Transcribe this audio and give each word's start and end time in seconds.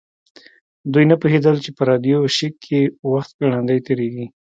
دوی 0.93 1.05
نه 1.11 1.15
پوهیدل 1.21 1.55
چې 1.63 1.69
په 1.77 1.81
راډیو 1.89 2.19
شیک 2.35 2.55
کې 2.65 2.81
وخت 3.11 3.31
ګړندی 3.41 3.77
تیریږي 3.87 4.25